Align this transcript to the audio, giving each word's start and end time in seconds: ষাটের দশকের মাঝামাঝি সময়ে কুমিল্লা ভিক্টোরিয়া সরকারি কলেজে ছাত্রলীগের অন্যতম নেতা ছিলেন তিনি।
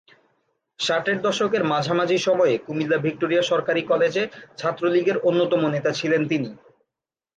ষাটের 0.79 1.17
দশকের 1.21 1.63
মাঝামাঝি 1.63 2.17
সময়ে 2.17 2.55
কুমিল্লা 2.57 2.97
ভিক্টোরিয়া 2.97 3.43
সরকারি 3.51 3.81
কলেজে 3.81 4.23
ছাত্রলীগের 4.57 5.17
অন্যতম 5.29 5.61
নেতা 5.67 5.91
ছিলেন 5.99 6.21
তিনি। 6.27 6.49